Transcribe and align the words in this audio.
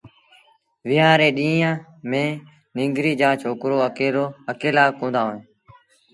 ويهآݩ 0.87 1.17
ري 1.19 1.29
ڏيݩهآݩ 1.37 1.81
ميݩ 2.09 2.41
ننگريٚ 2.75 3.17
جآݩ 3.19 3.39
ڇوڪرو 3.41 3.77
اڪيلآ 4.51 4.83
ڪوندآ 4.97 5.21
وهيݩ 5.27 5.43